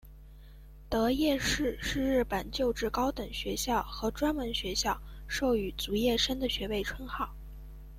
[0.89, 7.31] 得业士是日本旧制高等学校和专门学校授与卒业生的学位称号。